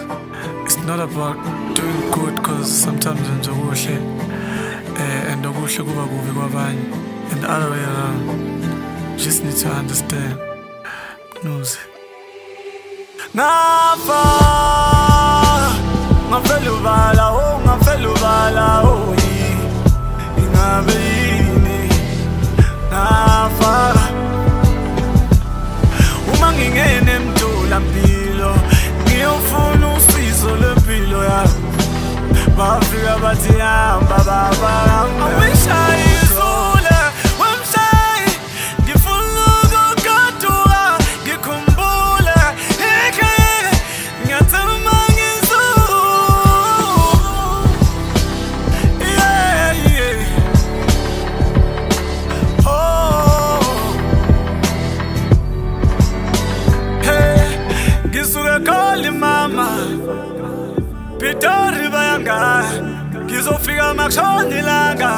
[0.64, 1.38] it's not about
[1.74, 6.84] doing good because sometimes in okuhle uh, eh, and okuhle kuba kubi kwabanye.
[7.32, 8.20] And the other way around
[9.16, 10.36] just need to understand.
[11.42, 11.78] Knows
[13.34, 14.22] ngapha
[16.28, 19.23] ngafela ubala oh ngafela ubala oh
[32.56, 34.74] Mafia bati yamba baba
[35.20, 36.13] I wish I
[62.24, 62.64] ilanga
[63.24, 65.12] ngizofika makushona ilanga.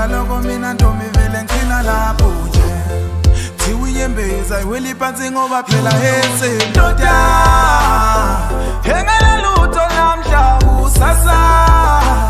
[0.00, 2.60] ngithanda loko mina ntombi vele ngithina lapho nje.
[3.56, 7.14] Thiwe uyembeza iweli phansi ngoba phela esendoda
[8.84, 12.29] engelelutho namhla kusasa.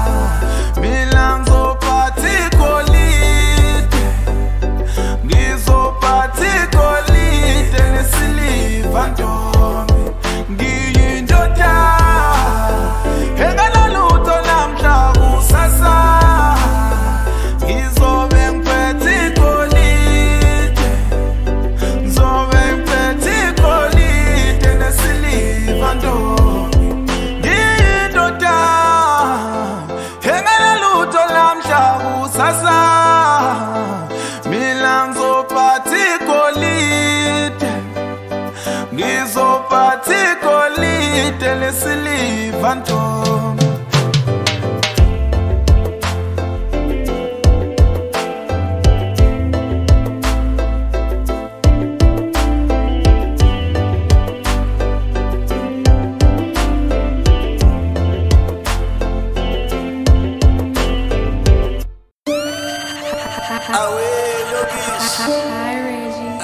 [63.70, 65.10] Away your bitch.
[65.26, 66.38] Hi, Reggie.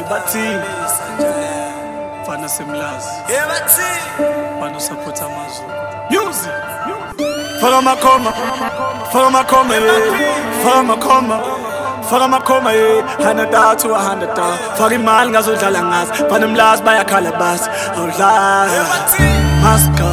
[0.00, 0.46] Ebati.
[2.26, 3.10] Fana semlazi.
[3.38, 3.90] Ebati.
[4.60, 5.72] Bano support amazulu.
[6.10, 6.52] Music.
[7.60, 8.32] Follow my coma,
[9.12, 10.62] follow my coma, yeah.
[10.62, 11.62] Follow my coma.
[12.12, 12.88] faka amakhoma ye
[13.24, 14.46] handathathu ahandata
[14.78, 17.68] faka imali ngazodlala ngazi banemlazi bayakhala basi
[18.82, 19.18] mask
[19.64, 20.10] maska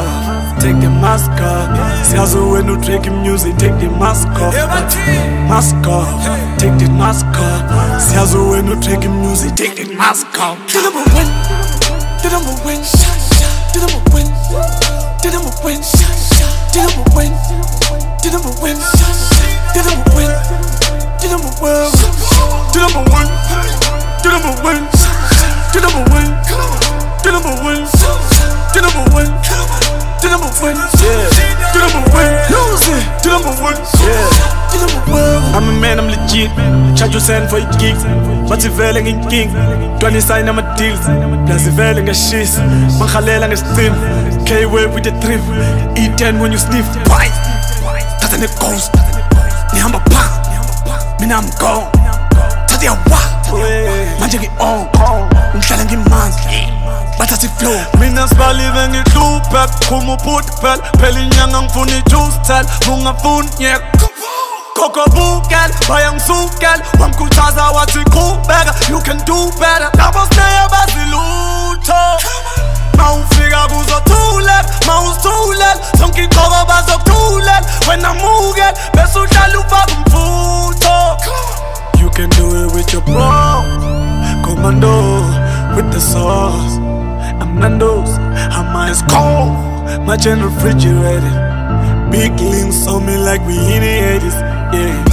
[0.60, 1.79] take the mask maska
[2.10, 4.54] off Siyazi wena udrake music Take the mask off
[5.48, 6.08] Mask off
[6.58, 11.28] Take the mask off Siyazi wena udrake music Take the mask off Did number win
[12.22, 12.80] Did number win
[13.72, 14.26] Did number win
[15.22, 15.80] Did number win
[16.72, 17.30] Did number win
[18.22, 18.78] Did number win
[19.72, 20.30] Did number win
[21.22, 21.86] Did number win
[22.72, 23.30] Did number win
[24.22, 24.82] Did number win
[25.72, 26.30] Did number win
[27.22, 27.86] Did number win
[28.72, 31.72] Did number win do number one, yeah.
[31.72, 33.02] Do number one, lose it.
[33.22, 34.28] Do number one, yeah.
[34.68, 35.40] Do number one.
[35.56, 36.50] I'm a man, I'm legit.
[36.96, 37.96] Charge your sand for your gig.
[38.48, 39.50] But if vele nginking,
[39.98, 40.96] twani sign I'm a deal.
[41.46, 42.60] Plus if vele ngashis,
[43.00, 43.94] a stream.
[44.44, 45.40] K wave with the trip.
[45.96, 46.86] E10 when you sniff.
[47.08, 47.30] Bye.
[48.20, 48.92] That's a ghost.
[49.72, 51.16] Nihamba pa.
[51.20, 51.90] Mina I'm gone.
[52.68, 53.20] That'ya wa.
[54.20, 55.39] Manje ngi on.
[55.56, 56.72] Ngihlala ngimanzi
[57.18, 60.52] bathatha iflow mina sibalive ngihluphe kuphuma uphuthe
[61.00, 63.82] phela inyanga ngifuna ijuice tel ungafuni nyek
[64.74, 69.90] Koko bukela bayangisukela wamkhuthaza wathi qhubeka you can do better.
[69.98, 72.02] Labo sineye bazilutho
[72.96, 81.16] mawufika kuzothulela mawusithulela zonke iqoko bazokuthulela wena mukela bese uhlala ufaka umfutho
[82.00, 83.64] You can do it with your bro.
[84.42, 85.39] Commando
[85.76, 86.78] with the sauce
[87.40, 88.10] I'm Nando's,
[88.50, 89.56] I'm ice cold
[90.06, 91.34] My chain refrigerated.
[92.10, 94.38] Big links on me like we in the 80s
[94.72, 95.04] Yeah.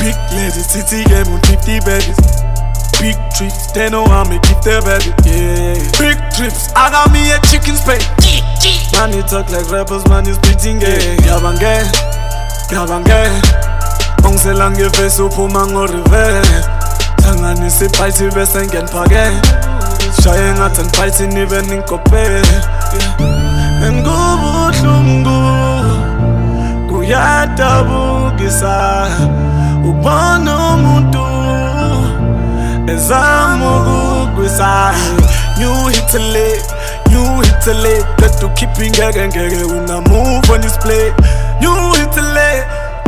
[0.00, 2.18] Big ladies, city game with 50 babies.
[3.00, 5.74] Big trips, they know how me keep their baby Yeah.
[5.98, 8.02] Big trips, I got me a chicken spade.
[8.94, 11.82] Man, you talk like rappers, man, you spitting gay Yabange,
[12.70, 13.42] yabange
[14.24, 16.64] Ongisela ngevesi uphuma ngo-reverse
[17.24, 19.30] hlanganisa ibhayithi bese ngenphake
[20.20, 22.42] Shaye ngathi aniphalisi nibe ningikopele
[23.92, 25.38] Ngubu uhlungu
[26.88, 29.06] Kuyadabukisa
[29.88, 30.76] Ubona
[35.58, 36.14] New hit
[37.10, 39.28] New hit a lick Let's do keeping ngeke
[39.66, 40.76] when I move on this
[41.60, 42.16] New hit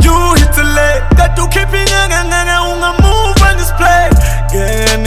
[0.03, 2.55] New hit a to Let's do keeping ngeke ngeke
[3.01, 4.09] move on this play.
[4.51, 4.97] Ngeke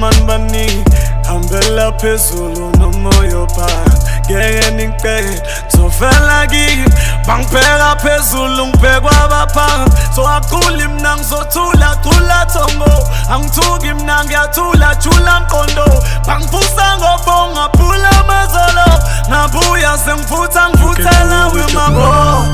[0.00, 0.84] noma nibani
[1.28, 5.42] hambela phezulu nomoya phansi ngeke
[5.76, 6.84] zofela kimi.
[7.26, 13.08] Bangibheka phezulu ngibhekwa abaphansi so aculi mna ngizothula cula thongo.
[13.30, 16.02] Angithuki mna ngiyathula jula mqondo.
[16.26, 18.88] Bangivusa ngobonga phula amazolo.
[19.28, 22.44] Ngabuya sengifutha ngifuthela wemabo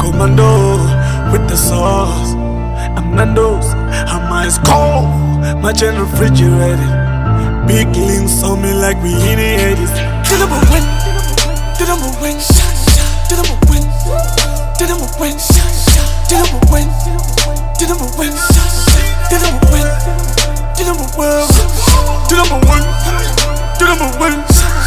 [0.00, 0.78] commando
[1.32, 2.34] with the sauce.
[2.96, 3.74] I'm Nando's,
[4.08, 5.06] I'm ice cold,
[5.54, 6.90] my chain refrigerated.
[7.66, 9.92] Big links on me like we in the 80s.
[10.26, 10.84] Did number win,
[11.78, 12.36] did number win,
[13.28, 13.84] did number win,
[14.78, 15.36] did number win,
[16.28, 16.86] did number win,
[17.78, 18.34] did number win,
[19.28, 19.86] did number win,
[20.78, 21.46] did number win,
[22.28, 22.82] did number win,
[23.78, 24.85] did number win,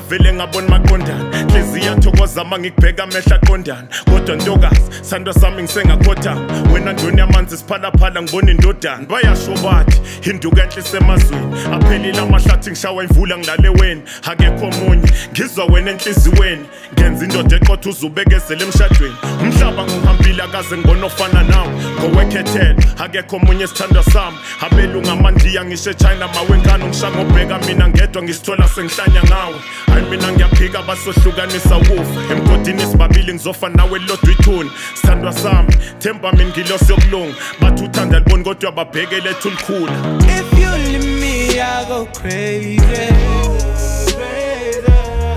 [0.00, 1.24] ngavele ngabona maqondana.
[1.52, 4.79] Hliziyo yathokoza ma ngikubheka amehla aqondana kodwa ntokazi
[5.10, 6.40] sandwa sami ngisengakhothama
[6.72, 10.00] wena ndoni yamanzi siphalaphala ngibona indodana bayasho bathi
[10.30, 14.00] induka enhle isemazweni aphelile amahlathi ngishawa imvula ngilale wena.
[14.22, 19.14] Akekho omunye ngizwa wena enhliziweni ngenza indoda eqotha uzubekezela emshadweni.
[19.42, 21.68] Umhlaba nguhambile akaze ngibona ofana nawe.
[21.98, 24.36] Ngowekhethela akekho omunye esithandwa sami.
[24.60, 29.54] Abelunga amandiya ngisho echina mawenkani ngisha ngobheka mina ngedwa ngisithola sengihla ngizokhanya ngawe.
[29.86, 34.70] Hayi mina ngiyaphika basohlukanisa wufa emgodini sibabili ngizofa nawe lodwa ithuni
[35.00, 39.92] sithandwa sami themba mina ngilosi yokulunga bathi uthanda liboni kodwa babheke lethu likhula
[40.28, 42.80] If you leave me, I go crazy.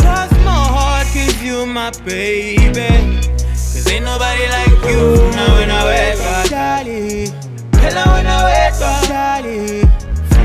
[0.01, 2.87] Cross my heart, cause you my baby.
[3.73, 5.31] Cause ain't nobody like you.
[5.35, 7.29] Now when I wake up, Charlie.
[7.81, 9.81] Hello when I wake up, Charlie.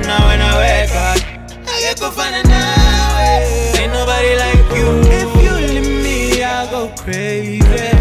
[0.06, 3.78] Now when I wake up, I get go find now.
[3.80, 4.88] Ain't nobody like you.
[5.20, 7.97] If you leave me, I go crazy.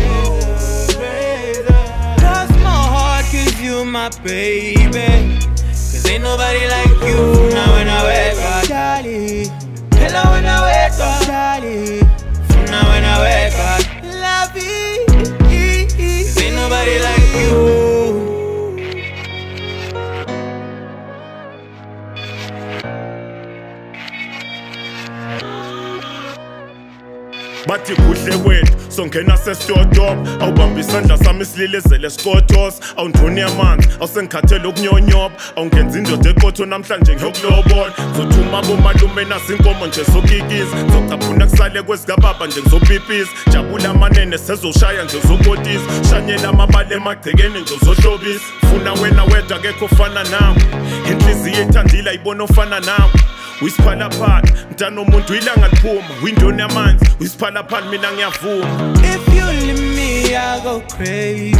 [4.10, 5.38] My baby.
[5.68, 7.50] Cause ain't nobody like you.
[7.54, 9.48] Now when I wake up, Charlie.
[10.00, 12.00] Hello when I wake up, Charlie.
[12.72, 14.54] Now when I wake up, love
[16.24, 17.88] Cause ain't nobody like you.
[27.68, 35.36] bathi kuhle wethu songena sesitotop awubambi isandla sami sililezele sikotos awundroni amanzi awusengikhathele ukunyonyoba.
[35.56, 37.94] Awungenzi indoda eqotho namhlanje ngiyokulobola.
[38.16, 46.10] Zothuma bomalume nazinkomo nje sokikiza zocaphuna kusale kwezikababa nje ngizopipisa jabula amanene sezoshaya nje zokotisa
[46.10, 50.58] shanyela amabala emagcekeni nje zohlobisa funa wena wedwa akekho ofana nawe.
[51.12, 53.12] Inhliziyo ethandile ayibona ofana nawe.
[53.62, 56.02] Uyisiphalaphala mntana omuntu ilanga liphuma.
[56.24, 58.87] Windoni yamanzi uyisiphalaphala mina ngiyavuma.
[59.04, 61.56] If you leave me, I go crazy.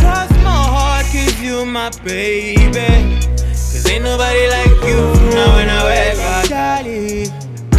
[0.00, 3.20] Cross my heart, cause you my baby.
[3.52, 5.00] Cause ain't nobody like you.
[5.34, 7.28] Now when I wake up, Charlie.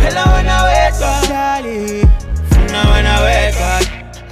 [0.02, 2.04] Hello when I wake up, Charlie.
[2.72, 3.84] Now when I wake up,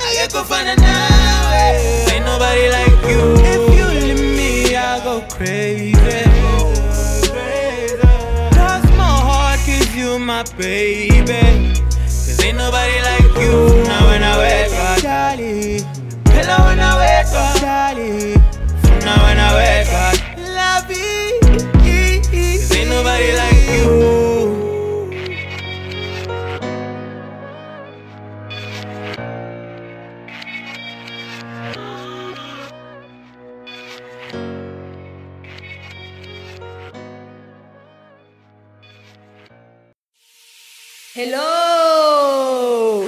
[0.02, 2.12] I get go find now.
[2.12, 3.36] Ain't nobody like you.
[3.46, 5.94] If you leave me, I go crazy.
[8.54, 11.73] Cross my heart, cause you my baby.
[12.54, 13.84] Cause ain't nobody like you.
[13.84, 15.82] Now when I wake up, Charlie.
[16.28, 18.36] Hello when I wake up, Charlie.
[19.04, 20.88] Now when I wake up, love
[21.82, 24.14] Cause ain't nobody like you.
[41.16, 41.63] Hello,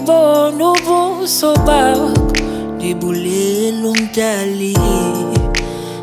[0.00, 2.08] ngibone ubuso bakho
[2.76, 4.74] ngibulele umdali.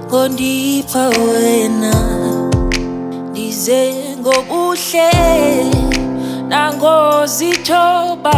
[0.06, 1.94] Ngondipha wena
[3.32, 3.82] ndize
[4.20, 5.10] ngobuhle.
[6.50, 8.38] Nangozithoba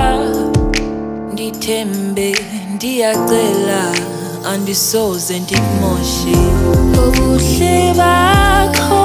[1.34, 2.30] ndithembe
[2.76, 3.82] ndiyacela
[4.52, 6.38] andisoze ndikumoshe
[7.04, 9.04] obuhle bakho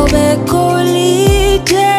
[0.00, 1.90] obegolide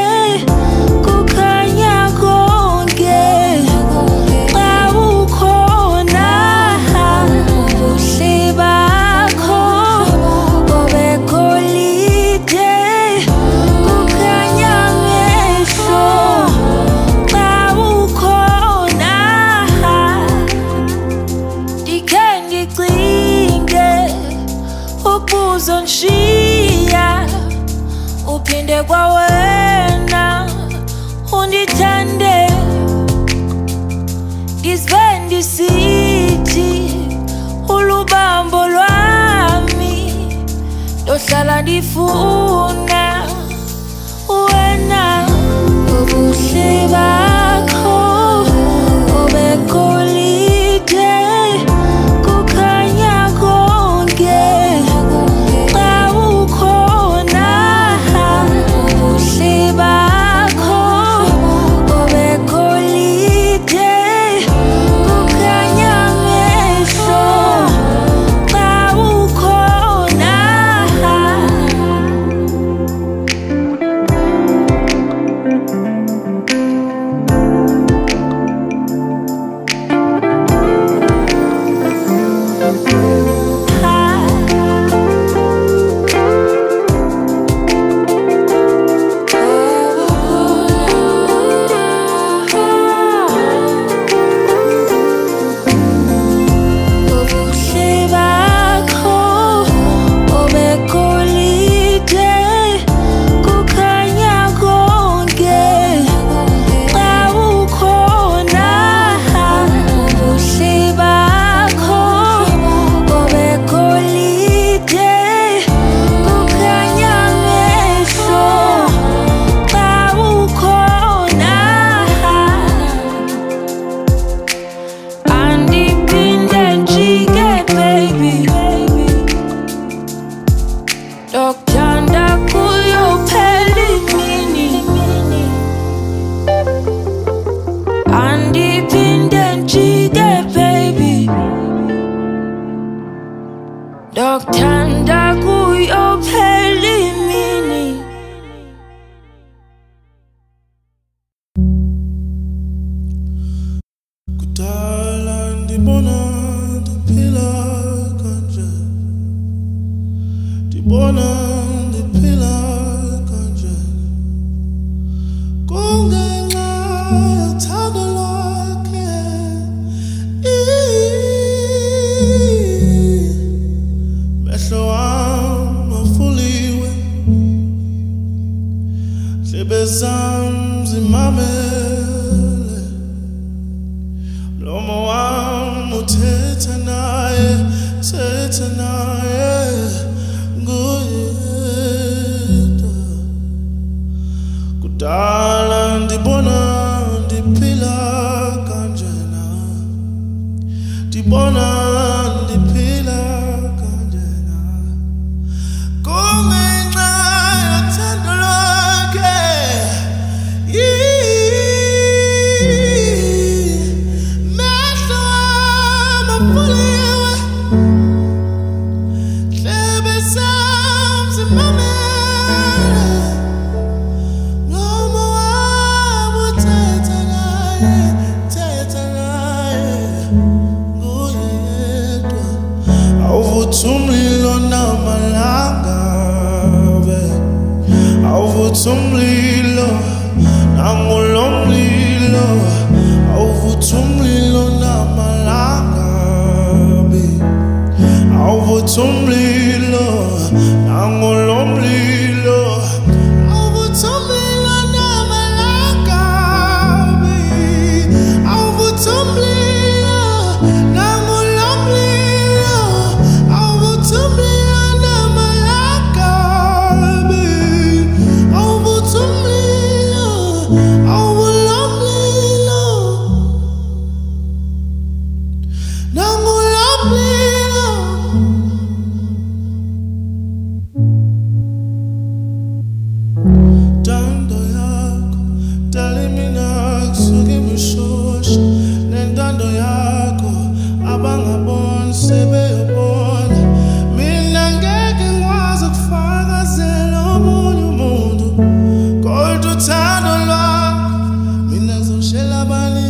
[302.34, 303.08] mina ngizoshela abani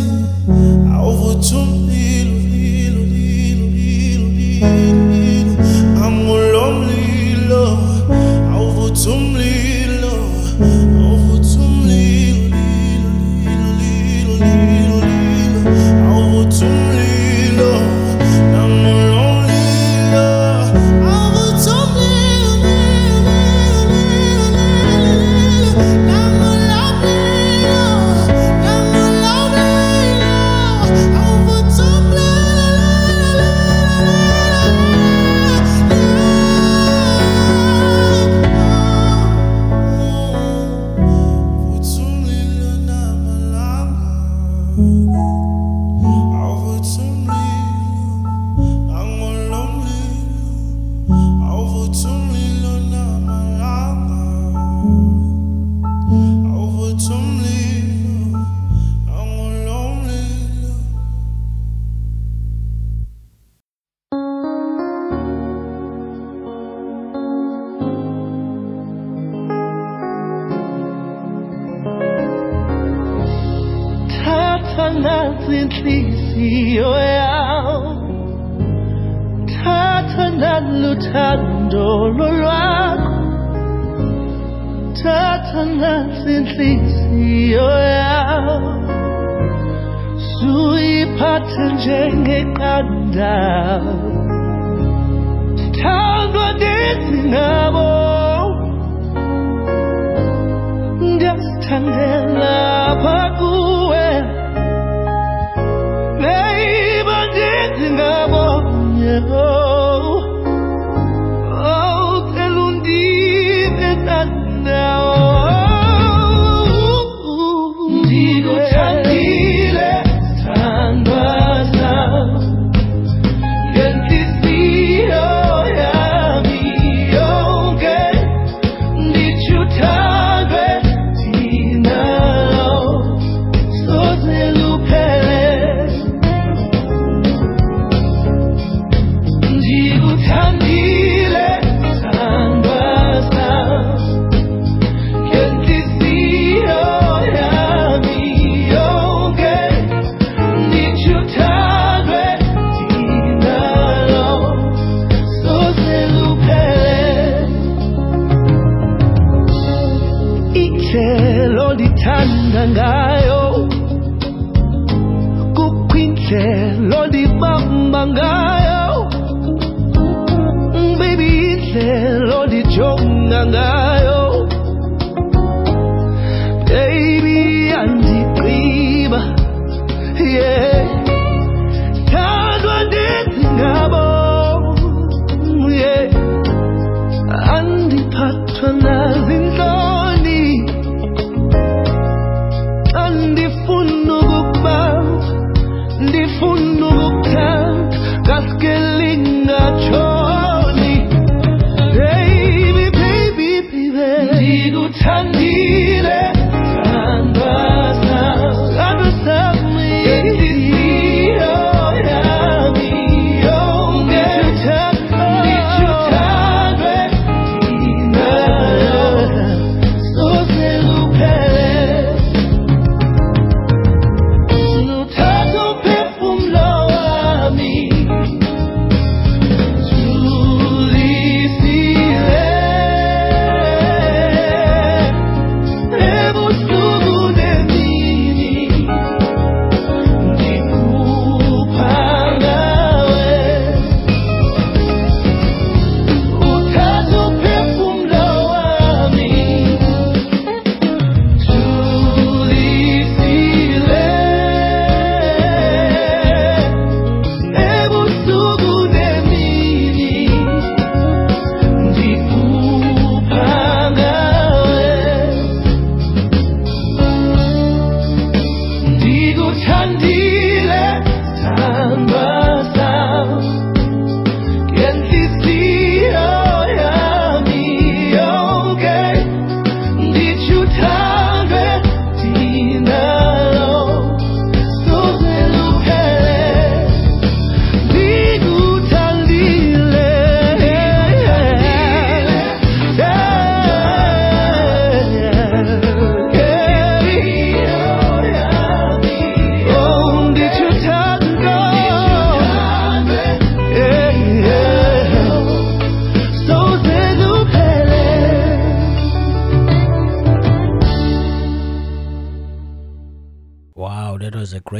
[0.95, 1.55] awuvutha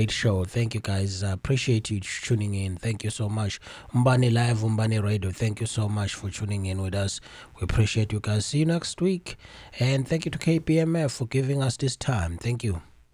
[0.04, 0.44] great show.
[0.44, 1.24] Thank you guys.
[1.24, 2.76] I appreciate you tuning in.
[2.76, 3.62] Thank you so much.
[3.94, 7.22] Mbani Live, Mbani Radio, thank you so much for tuning in with us.
[7.56, 8.46] We appreciate you guys.
[8.46, 9.38] See you next week.
[9.80, 12.38] And thank you to KPMF for giving us this time.
[12.38, 12.82] Thank you.